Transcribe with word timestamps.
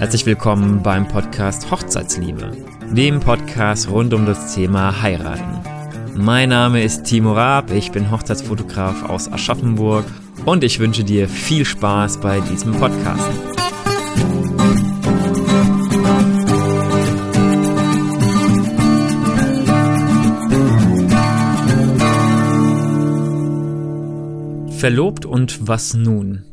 Herzlich 0.00 0.24
willkommen 0.24 0.82
beim 0.82 1.06
Podcast 1.06 1.70
Hochzeitsliebe, 1.70 2.56
dem 2.90 3.20
Podcast 3.20 3.90
rund 3.90 4.14
um 4.14 4.24
das 4.24 4.54
Thema 4.54 5.02
Heiraten. 5.02 5.60
Mein 6.14 6.48
Name 6.48 6.82
ist 6.82 7.04
Timo 7.04 7.34
Raab, 7.34 7.70
ich 7.70 7.92
bin 7.92 8.10
Hochzeitsfotograf 8.10 9.10
aus 9.10 9.30
Aschaffenburg 9.30 10.06
und 10.46 10.64
ich 10.64 10.78
wünsche 10.78 11.04
dir 11.04 11.28
viel 11.28 11.66
Spaß 11.66 12.18
bei 12.20 12.40
diesem 12.40 12.72
Podcast. 12.72 13.30
Verlobt 24.78 25.26
und 25.26 25.68
was 25.68 25.92
nun? 25.92 26.46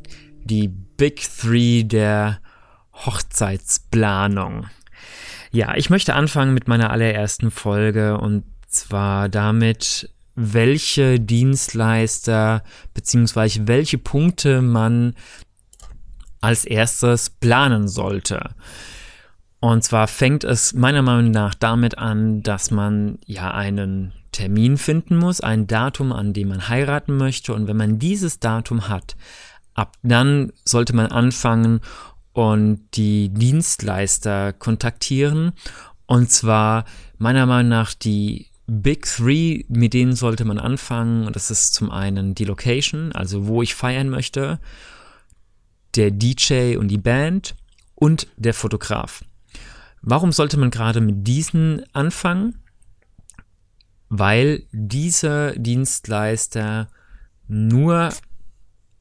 Die 0.44 0.68
Big 0.68 1.22
Three 1.40 1.86
der 1.86 2.42
Hochzeitsplanung. 3.06 4.68
Ja, 5.52 5.76
ich 5.76 5.90
möchte 5.90 6.16
anfangen 6.16 6.54
mit 6.54 6.68
meiner 6.68 6.90
allerersten 6.90 7.52
Folge 7.52 8.18
und 8.18 8.44
zwar 8.68 9.30
damit, 9.30 10.10
welche 10.36 11.20
Dienstleister 11.20 12.64
bzw. 12.94 13.62
welche 13.66 13.98
Punkte 13.98 14.62
man 14.62 15.16
als 16.42 16.66
erstes 16.66 17.30
planen 17.30 17.88
sollte. 17.88 18.52
Und 19.60 19.84
zwar 19.84 20.08
fängt 20.08 20.44
es 20.44 20.74
meiner 20.74 21.02
Meinung 21.02 21.32
nach 21.32 21.56
damit 21.56 21.98
an, 21.98 22.44
dass 22.44 22.70
man 22.70 23.18
ja 23.26 23.52
einen 23.52 24.14
Termin 24.32 24.78
finden 24.78 25.18
muss, 25.18 25.42
ein 25.42 25.66
Datum, 25.66 26.14
an 26.14 26.34
dem 26.34 26.50
man 26.50 26.70
heiraten 26.70 27.18
möchte. 27.18 27.54
Und 27.54 27.68
wenn 27.68 27.78
man 27.78 27.98
dieses 27.98 28.40
Datum 28.40 28.88
hat, 28.88 29.16
ab 29.74 29.96
dann 30.04 30.54
sollte 30.64 30.96
man 30.96 31.08
anfangen 31.08 31.82
und 32.38 32.82
die 32.94 33.30
Dienstleister 33.30 34.54
kontaktieren. 34.54 35.54
Und 36.06 36.30
zwar 36.30 36.86
meiner 37.18 37.48
Meinung 37.48 37.70
nach 37.70 37.96
die 37.96 38.52
Big 38.68 39.08
Three, 39.08 39.66
mit 39.70 39.96
denen 39.96 40.16
sollte 40.16 40.46
man 40.46 40.60
anfangen. 40.60 41.26
Und 41.26 41.36
das 41.36 41.50
ist 41.50 41.74
zum 41.74 41.90
einen 41.90 42.36
die 42.36 42.46
Location, 42.46 43.12
also 43.12 43.48
wo 43.48 43.64
ich 43.64 43.74
feiern 43.74 44.10
möchte, 44.10 44.60
der 45.96 46.12
DJ 46.12 46.78
und 46.78 46.90
die 46.90 47.00
Band 47.00 47.56
und 47.96 48.28
der 48.38 48.54
Fotograf. 48.54 49.24
Warum 50.04 50.32
sollte 50.32 50.58
man 50.58 50.70
gerade 50.70 51.02
mit 51.02 51.26
diesen 51.26 51.92
anfangen? 51.92 52.60
Weil 54.10 54.62
diese 54.72 55.56
Dienstleister 55.58 56.88
nur 57.48 58.14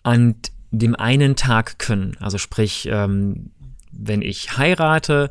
an 0.04 0.36
dem 0.70 0.94
einen 0.94 1.36
Tag 1.36 1.78
können. 1.78 2.16
Also 2.20 2.38
sprich, 2.38 2.88
ähm, 2.90 3.50
wenn 3.92 4.22
ich 4.22 4.56
heirate, 4.56 5.30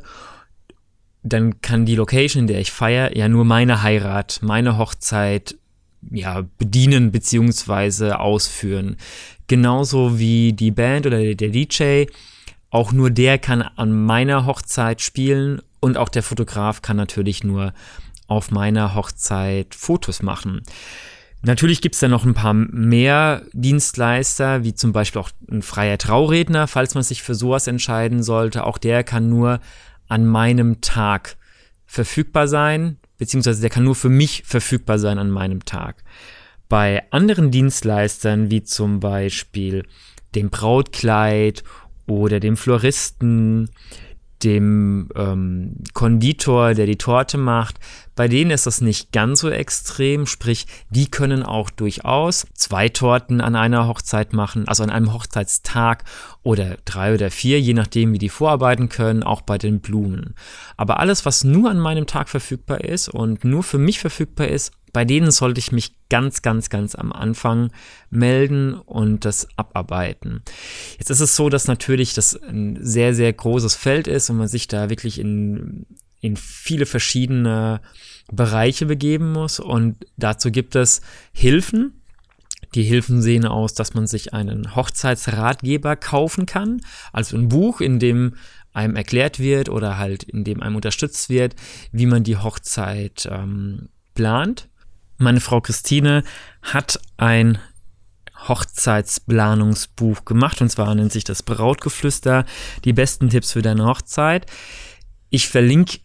dann 1.22 1.60
kann 1.60 1.86
die 1.86 1.96
Location, 1.96 2.42
in 2.42 2.46
der 2.46 2.60
ich 2.60 2.70
feiere, 2.70 3.16
ja 3.16 3.28
nur 3.28 3.44
meine 3.44 3.82
Heirat, 3.82 4.40
meine 4.42 4.78
Hochzeit 4.78 5.56
ja, 6.10 6.44
bedienen 6.58 7.10
bzw. 7.10 8.12
ausführen. 8.12 8.96
Genauso 9.48 10.18
wie 10.18 10.52
die 10.52 10.70
Band 10.70 11.06
oder 11.06 11.34
der 11.34 11.48
DJ. 11.50 12.06
Auch 12.70 12.92
nur 12.92 13.10
der 13.10 13.38
kann 13.38 13.62
an 13.62 13.92
meiner 13.92 14.44
Hochzeit 14.44 15.00
spielen 15.00 15.62
und 15.80 15.96
auch 15.96 16.08
der 16.08 16.22
Fotograf 16.22 16.82
kann 16.82 16.96
natürlich 16.96 17.44
nur 17.44 17.72
auf 18.26 18.50
meiner 18.50 18.94
Hochzeit 18.94 19.74
Fotos 19.74 20.22
machen. 20.22 20.62
Natürlich 21.42 21.80
gibt 21.80 21.94
es 21.94 22.00
da 22.00 22.08
noch 22.08 22.24
ein 22.24 22.34
paar 22.34 22.54
mehr 22.54 23.42
Dienstleister, 23.52 24.64
wie 24.64 24.74
zum 24.74 24.92
Beispiel 24.92 25.20
auch 25.20 25.30
ein 25.50 25.62
freier 25.62 25.98
Trauredner, 25.98 26.66
falls 26.66 26.94
man 26.94 27.04
sich 27.04 27.22
für 27.22 27.34
sowas 27.34 27.66
entscheiden 27.66 28.22
sollte. 28.22 28.64
Auch 28.64 28.78
der 28.78 29.04
kann 29.04 29.28
nur 29.28 29.60
an 30.08 30.26
meinem 30.26 30.80
Tag 30.80 31.36
verfügbar 31.84 32.48
sein, 32.48 32.96
beziehungsweise 33.18 33.60
der 33.60 33.70
kann 33.70 33.84
nur 33.84 33.94
für 33.94 34.08
mich 34.08 34.42
verfügbar 34.44 34.98
sein 34.98 35.18
an 35.18 35.30
meinem 35.30 35.64
Tag. 35.64 36.02
Bei 36.68 37.04
anderen 37.12 37.50
Dienstleistern, 37.50 38.50
wie 38.50 38.64
zum 38.64 38.98
Beispiel 38.98 39.84
dem 40.34 40.50
Brautkleid 40.50 41.62
oder 42.06 42.40
dem 42.40 42.56
Floristen, 42.56 43.70
dem 44.42 45.08
ähm, 45.14 45.76
Konditor, 45.94 46.74
der 46.74 46.86
die 46.86 46.96
Torte 46.96 47.38
macht, 47.38 47.78
bei 48.14 48.28
denen 48.28 48.50
ist 48.50 48.66
das 48.66 48.80
nicht 48.80 49.12
ganz 49.12 49.40
so 49.40 49.50
extrem, 49.50 50.26
sprich, 50.26 50.66
die 50.90 51.10
können 51.10 51.42
auch 51.42 51.68
durchaus 51.70 52.46
zwei 52.54 52.88
Torten 52.88 53.40
an 53.40 53.56
einer 53.56 53.88
Hochzeit 53.88 54.32
machen, 54.32 54.66
also 54.68 54.82
an 54.82 54.90
einem 54.90 55.12
Hochzeitstag 55.12 56.04
oder 56.42 56.78
drei 56.84 57.14
oder 57.14 57.30
vier, 57.30 57.60
je 57.60 57.74
nachdem, 57.74 58.12
wie 58.12 58.18
die 58.18 58.30
vorarbeiten 58.30 58.88
können, 58.88 59.22
auch 59.22 59.42
bei 59.42 59.58
den 59.58 59.80
Blumen. 59.80 60.34
Aber 60.76 61.00
alles, 61.00 61.26
was 61.26 61.44
nur 61.44 61.70
an 61.70 61.78
meinem 61.78 62.06
Tag 62.06 62.28
verfügbar 62.28 62.82
ist 62.82 63.08
und 63.08 63.44
nur 63.44 63.62
für 63.62 63.78
mich 63.78 63.98
verfügbar 63.98 64.48
ist, 64.48 64.72
bei 64.96 65.04
denen 65.04 65.30
sollte 65.30 65.58
ich 65.58 65.72
mich 65.72 65.92
ganz, 66.08 66.40
ganz, 66.40 66.70
ganz 66.70 66.94
am 66.94 67.12
Anfang 67.12 67.70
melden 68.08 68.72
und 68.72 69.26
das 69.26 69.46
abarbeiten. 69.58 70.40
Jetzt 70.96 71.10
ist 71.10 71.20
es 71.20 71.36
so, 71.36 71.50
dass 71.50 71.68
natürlich 71.68 72.14
das 72.14 72.34
ein 72.34 72.78
sehr, 72.80 73.14
sehr 73.14 73.30
großes 73.30 73.74
Feld 73.74 74.08
ist 74.08 74.30
und 74.30 74.38
man 74.38 74.48
sich 74.48 74.68
da 74.68 74.88
wirklich 74.88 75.18
in, 75.18 75.84
in 76.22 76.38
viele 76.38 76.86
verschiedene 76.86 77.82
Bereiche 78.32 78.86
begeben 78.86 79.32
muss 79.32 79.60
und 79.60 80.06
dazu 80.16 80.50
gibt 80.50 80.74
es 80.76 81.02
Hilfen. 81.30 82.00
Die 82.74 82.84
Hilfen 82.84 83.20
sehen 83.20 83.44
aus, 83.44 83.74
dass 83.74 83.92
man 83.92 84.06
sich 84.06 84.32
einen 84.32 84.74
Hochzeitsratgeber 84.74 85.96
kaufen 85.96 86.46
kann, 86.46 86.80
also 87.12 87.36
ein 87.36 87.48
Buch, 87.48 87.82
in 87.82 87.98
dem 87.98 88.36
einem 88.72 88.96
erklärt 88.96 89.40
wird 89.40 89.68
oder 89.68 89.98
halt 89.98 90.22
in 90.22 90.42
dem 90.42 90.62
einem 90.62 90.76
unterstützt 90.76 91.28
wird, 91.28 91.54
wie 91.92 92.06
man 92.06 92.24
die 92.24 92.38
Hochzeit 92.38 93.28
ähm, 93.30 93.90
plant. 94.14 94.70
Meine 95.18 95.40
Frau 95.40 95.60
Christine 95.60 96.22
hat 96.62 97.00
ein 97.16 97.58
Hochzeitsplanungsbuch 98.48 100.24
gemacht 100.24 100.60
und 100.60 100.70
zwar 100.70 100.94
nennt 100.94 101.12
sich 101.12 101.24
das 101.24 101.42
Brautgeflüster, 101.42 102.44
die 102.84 102.92
besten 102.92 103.30
Tipps 103.30 103.52
für 103.52 103.62
deine 103.62 103.86
Hochzeit. 103.86 104.46
Ich 105.30 105.48
verlinke 105.48 105.98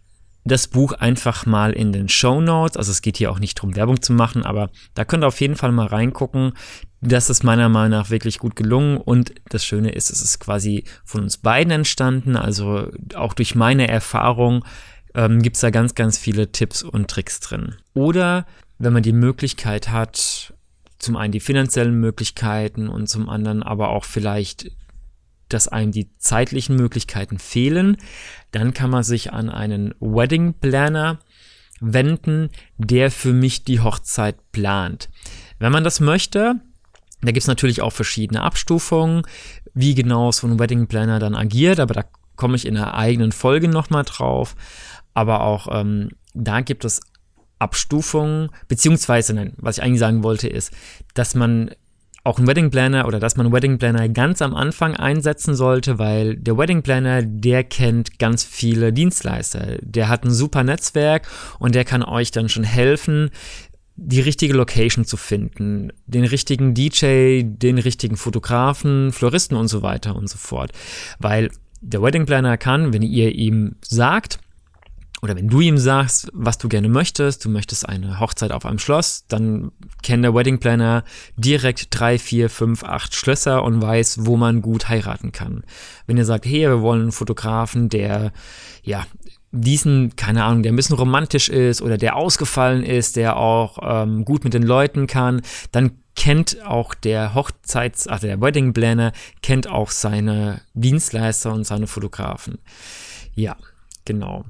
das 0.43 0.67
Buch 0.67 0.93
einfach 0.93 1.45
mal 1.45 1.73
in 1.73 1.91
den 1.91 2.09
Show 2.09 2.41
Notes. 2.41 2.77
Also 2.77 2.91
es 2.91 3.01
geht 3.01 3.17
hier 3.17 3.31
auch 3.31 3.39
nicht 3.39 3.59
darum, 3.59 3.75
Werbung 3.75 4.01
zu 4.01 4.13
machen, 4.13 4.43
aber 4.43 4.71
da 4.95 5.05
könnt 5.05 5.23
ihr 5.23 5.27
auf 5.27 5.41
jeden 5.41 5.55
Fall 5.55 5.71
mal 5.71 5.87
reingucken. 5.87 6.53
Das 7.01 7.29
ist 7.29 7.43
meiner 7.43 7.69
Meinung 7.69 7.91
nach 7.91 8.09
wirklich 8.09 8.39
gut 8.39 8.55
gelungen 8.55 8.97
und 8.97 9.33
das 9.49 9.65
Schöne 9.65 9.91
ist, 9.91 10.09
es 10.09 10.21
ist 10.21 10.39
quasi 10.39 10.85
von 11.03 11.21
uns 11.21 11.37
beiden 11.37 11.71
entstanden. 11.71 12.35
Also 12.35 12.89
auch 13.15 13.33
durch 13.33 13.55
meine 13.55 13.87
Erfahrung 13.87 14.65
ähm, 15.13 15.41
gibt 15.41 15.57
es 15.57 15.61
da 15.61 15.69
ganz, 15.69 15.95
ganz 15.95 16.17
viele 16.17 16.51
Tipps 16.51 16.81
und 16.81 17.09
Tricks 17.09 17.39
drin. 17.39 17.75
Oder 17.93 18.45
wenn 18.81 18.93
man 18.93 19.03
die 19.03 19.13
Möglichkeit 19.13 19.89
hat, 19.89 20.53
zum 20.97 21.15
einen 21.15 21.31
die 21.31 21.39
finanziellen 21.39 21.99
Möglichkeiten 21.99 22.89
und 22.89 23.07
zum 23.07 23.29
anderen 23.29 23.61
aber 23.61 23.89
auch 23.89 24.05
vielleicht, 24.05 24.71
dass 25.49 25.67
einem 25.67 25.91
die 25.91 26.09
zeitlichen 26.17 26.75
Möglichkeiten 26.75 27.37
fehlen, 27.37 27.97
dann 28.51 28.73
kann 28.73 28.89
man 28.89 29.03
sich 29.03 29.33
an 29.33 29.49
einen 29.49 29.93
Wedding 29.99 30.55
Planner 30.55 31.19
wenden, 31.79 32.49
der 32.77 33.11
für 33.11 33.33
mich 33.33 33.63
die 33.65 33.81
Hochzeit 33.81 34.51
plant. 34.51 35.09
Wenn 35.59 35.71
man 35.71 35.83
das 35.83 35.99
möchte, 35.99 36.55
da 37.21 37.27
gibt 37.27 37.43
es 37.43 37.47
natürlich 37.47 37.83
auch 37.83 37.93
verschiedene 37.93 38.41
Abstufungen, 38.41 39.23
wie 39.75 39.93
genau 39.93 40.31
so 40.31 40.47
ein 40.47 40.57
Wedding 40.57 40.87
Planner 40.87 41.19
dann 41.19 41.35
agiert, 41.35 41.79
aber 41.79 41.93
da 41.93 42.03
komme 42.35 42.55
ich 42.55 42.65
in 42.65 42.77
einer 42.77 42.95
eigenen 42.95 43.31
Folge 43.31 43.67
nochmal 43.67 44.05
drauf. 44.05 44.55
Aber 45.13 45.41
auch 45.41 45.67
ähm, 45.71 46.09
da 46.33 46.61
gibt 46.61 46.85
es 46.85 47.01
Abstufungen, 47.61 48.49
beziehungsweise, 48.67 49.33
nein, 49.33 49.53
was 49.57 49.77
ich 49.77 49.83
eigentlich 49.83 49.99
sagen 49.99 50.23
wollte, 50.23 50.47
ist, 50.47 50.71
dass 51.13 51.35
man 51.35 51.71
auch 52.23 52.37
einen 52.37 52.47
Wedding 52.47 52.69
Planner 52.69 53.07
oder 53.07 53.19
dass 53.19 53.35
man 53.35 53.47
einen 53.47 53.55
Wedding 53.55 53.79
Planner 53.79 54.07
ganz 54.09 54.41
am 54.41 54.55
Anfang 54.55 54.95
einsetzen 54.95 55.55
sollte, 55.55 55.97
weil 55.97 56.35
der 56.37 56.57
Wedding 56.57 56.83
Planner, 56.83 57.23
der 57.23 57.63
kennt 57.63 58.19
ganz 58.19 58.43
viele 58.43 58.93
Dienstleister. 58.93 59.77
Der 59.81 60.07
hat 60.07 60.23
ein 60.23 60.31
super 60.31 60.63
Netzwerk 60.63 61.27
und 61.57 61.73
der 61.73 61.85
kann 61.85 62.03
euch 62.03 62.31
dann 62.31 62.49
schon 62.49 62.63
helfen, 62.63 63.31
die 63.95 64.21
richtige 64.21 64.53
Location 64.53 65.05
zu 65.05 65.17
finden, 65.17 65.91
den 66.05 66.23
richtigen 66.23 66.73
DJ, 66.73 67.43
den 67.43 67.77
richtigen 67.77 68.17
Fotografen, 68.17 69.11
Floristen 69.11 69.57
und 69.57 69.67
so 69.67 69.81
weiter 69.81 70.15
und 70.15 70.29
so 70.29 70.37
fort. 70.37 70.71
Weil 71.19 71.49
der 71.81 72.01
Wedding 72.01 72.25
Planner 72.25 72.57
kann, 72.57 72.93
wenn 72.93 73.01
ihr 73.01 73.33
ihm 73.33 73.75
sagt, 73.81 74.39
oder 75.21 75.35
wenn 75.35 75.47
du 75.47 75.61
ihm 75.61 75.77
sagst, 75.77 76.29
was 76.33 76.57
du 76.57 76.67
gerne 76.67 76.89
möchtest, 76.89 77.45
du 77.45 77.49
möchtest 77.49 77.87
eine 77.87 78.19
Hochzeit 78.19 78.51
auf 78.51 78.65
einem 78.65 78.79
Schloss, 78.79 79.25
dann 79.27 79.71
kennt 80.01 80.23
der 80.23 80.33
Wedding 80.33 80.59
Planner 80.59 81.03
direkt 81.35 81.87
drei, 81.91 82.17
vier, 82.17 82.49
fünf, 82.49 82.83
acht 82.83 83.13
Schlösser 83.13 83.63
und 83.63 83.81
weiß, 83.81 84.25
wo 84.25 84.35
man 84.35 84.61
gut 84.61 84.89
heiraten 84.89 85.31
kann. 85.31 85.63
Wenn 86.07 86.17
ihr 86.17 86.25
sagt, 86.25 86.45
hey, 86.45 86.61
wir 86.61 86.81
wollen 86.81 87.01
einen 87.01 87.11
Fotografen, 87.11 87.87
der, 87.89 88.31
ja, 88.83 89.05
diesen, 89.51 90.15
keine 90.15 90.43
Ahnung, 90.45 90.63
der 90.63 90.71
ein 90.71 90.77
bisschen 90.77 90.95
romantisch 90.95 91.49
ist 91.49 91.81
oder 91.81 91.97
der 91.97 92.15
ausgefallen 92.15 92.83
ist, 92.83 93.15
der 93.15 93.37
auch 93.37 93.77
ähm, 93.81 94.25
gut 94.25 94.43
mit 94.43 94.53
den 94.53 94.63
Leuten 94.63 95.07
kann, 95.07 95.41
dann 95.71 95.91
kennt 96.15 96.65
auch 96.65 96.93
der 96.93 97.35
Hochzeits-, 97.35 98.07
also 98.07 98.27
der 98.27 98.41
Wedding 98.41 98.73
Planner, 98.73 99.11
kennt 99.41 99.67
auch 99.67 99.91
seine 99.91 100.61
Dienstleister 100.73 101.53
und 101.53 101.65
seine 101.65 101.87
Fotografen. 101.87 102.59
Ja, 103.35 103.55
genau. 104.05 104.45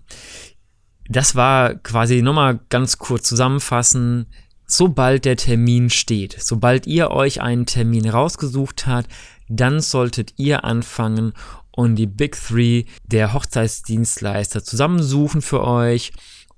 Das 1.12 1.36
war 1.36 1.76
quasi 1.76 2.22
nochmal 2.22 2.62
ganz 2.70 2.98
kurz 2.98 3.28
zusammenfassen. 3.28 4.28
Sobald 4.66 5.26
der 5.26 5.36
Termin 5.36 5.90
steht, 5.90 6.38
sobald 6.40 6.88
ihr 6.88 7.12
euch 7.12 7.42
einen 7.42 7.66
Termin 7.66 8.08
rausgesucht 8.08 8.88
habt, 8.88 9.10
dann 9.50 9.82
solltet 9.82 10.36
ihr 10.38 10.64
anfangen 10.64 11.34
und 11.72 11.98
die 11.98 12.08
Big 12.08 12.38
Three 12.38 12.86
der 13.06 13.34
Hochzeitsdienstleister 13.34 14.64
zusammensuchen 14.64 15.42
für 15.42 15.68
euch 15.68 16.14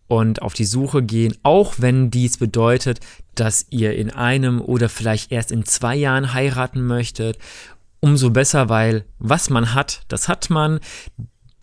und 0.07 0.43
auf 0.43 0.53
die 0.53 0.65
Suche 0.65 1.01
gehen, 1.01 1.35
auch 1.41 1.73
wenn 1.79 2.11
dies 2.11 2.37
bedeutet, 2.37 2.99
dass 3.33 3.65
ihr 3.71 3.95
in 3.95 4.11
einem 4.11 4.61
oder 4.61 4.87
vielleicht 4.87 5.31
erst 5.31 5.51
in 5.51 5.65
zwei 5.65 5.95
Jahren 5.95 6.35
heiraten 6.35 6.85
möchtet. 6.85 7.39
Umso 8.01 8.29
besser, 8.29 8.69
weil 8.69 9.05
was 9.17 9.49
man 9.49 9.73
hat, 9.73 10.03
das 10.09 10.27
hat 10.27 10.51
man 10.51 10.79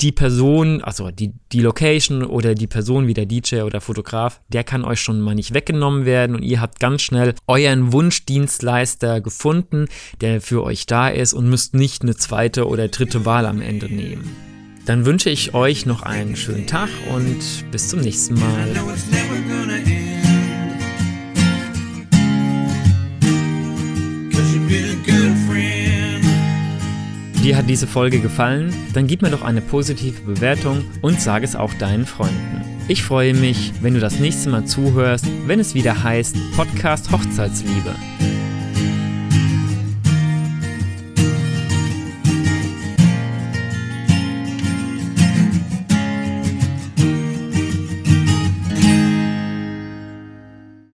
die 0.01 0.13
Person, 0.13 0.83
also 0.83 1.11
die, 1.11 1.33
die 1.53 1.61
Location 1.61 2.25
oder 2.25 2.55
die 2.55 2.67
Person 2.67 3.07
wie 3.07 3.15
der 3.15 3.27
DJ 3.27 3.63
oder 3.63 3.81
Fotograf, 3.81 4.41
der 4.49 4.65
kann 4.65 4.85
euch 4.85 5.01
schon 5.01 5.21
mal 5.21 5.35
nicht 5.35 5.55
weggenommen 5.55 6.07
werden 6.07 6.37
und 6.37 6.43
ihr 6.43 6.61
habt 6.61 6.81
ganz 6.81 7.03
schnell 7.03 7.35
euren 7.47 7.93
Wunschdienstleister 7.93 9.21
gefunden, 9.21 9.87
der 10.21 10.41
für 10.41 10.63
euch 10.65 10.87
da 10.87 11.09
ist 11.09 11.35
und 11.35 11.49
müsst 11.49 11.75
nicht 11.75 12.03
eine 12.03 12.17
zweite 12.17 12.67
oder 12.67 12.89
dritte 12.89 13.25
Wahl 13.27 13.47
am 13.47 13.61
Ende 13.61 13.87
nehmen. 13.87 14.37
Dann 14.87 15.05
wünsche 15.05 15.31
ich 15.31 15.55
euch 15.55 15.87
noch 15.87 16.03
einen 16.03 16.37
schönen 16.37 16.67
Tag 16.67 16.89
und 17.15 17.71
bis 17.71 17.89
zum 17.89 18.01
nächsten 18.01 18.35
Mal. 18.35 18.69
Dir 27.43 27.57
hat 27.57 27.71
diese 27.71 27.87
Folge 27.87 28.21
gefallen? 28.21 28.75
Dann 28.93 29.07
gib 29.07 29.23
mir 29.23 29.31
doch 29.31 29.41
eine 29.43 29.63
positive 29.63 30.21
Bewertung 30.21 30.85
und 31.01 31.23
sag 31.23 31.43
es 31.43 31.57
auch 31.57 31.73
deinen 31.75 32.05
Freunden. 32.05 32.61
Ich 32.87 33.03
freue 33.03 33.33
mich, 33.33 33.73
wenn 33.81 33.95
du 33.95 34.01
das 34.01 34.19
nächste 34.19 34.51
Mal 34.51 34.67
zuhörst, 34.67 35.27
wenn 35.47 35.59
es 35.59 35.75
wieder 35.75 36.03
heißt 36.03 36.37
Podcast 36.55 37.11
Hochzeitsliebe. 37.11 37.95